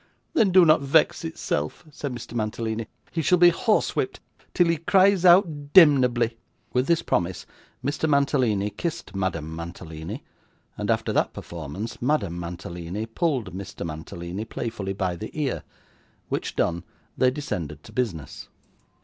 'Then 0.33 0.51
do 0.51 0.65
not 0.65 0.81
vex 0.81 1.23
itself,' 1.23 1.85
said 1.91 2.11
Mr. 2.11 2.33
Mantalini; 2.33 2.87
'he 3.11 3.21
shall 3.21 3.37
be 3.37 3.49
horse 3.49 3.95
whipped 3.95 4.19
till 4.51 4.67
he 4.67 4.77
cries 4.77 5.25
out 5.25 5.73
demnebly.' 5.73 6.37
With 6.73 6.87
this 6.87 7.03
promise 7.03 7.45
Mr. 7.85 8.09
Mantalini 8.09 8.71
kissed 8.71 9.15
Madame 9.15 9.55
Mantalini, 9.55 10.23
and, 10.75 10.89
after 10.89 11.13
that 11.13 11.33
performance, 11.33 12.01
Madame 12.01 12.39
Mantalini 12.39 13.05
pulled 13.05 13.53
Mr. 13.53 13.85
Mantalini 13.85 14.43
playfully 14.43 14.93
by 14.93 15.15
the 15.15 15.29
ear: 15.39 15.61
which 16.29 16.55
done, 16.55 16.83
they 17.15 17.29
descended 17.29 17.83
to 17.83 17.91
business. 17.91 18.47